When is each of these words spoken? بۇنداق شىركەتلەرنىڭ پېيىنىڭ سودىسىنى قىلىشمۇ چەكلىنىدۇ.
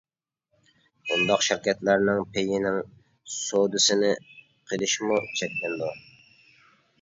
بۇنداق 1.09 1.43
شىركەتلەرنىڭ 1.47 2.21
پېيىنىڭ 2.37 2.79
سودىسىنى 3.35 4.11
قىلىشمۇ 4.73 5.21
چەكلىنىدۇ. 5.43 5.93